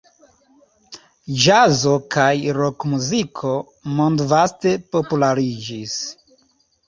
Ĵazo 1.41 1.91
kaj 2.15 2.31
rokmuziko 2.59 3.51
mondvaste 3.99 4.73
populariĝis. 4.97 5.97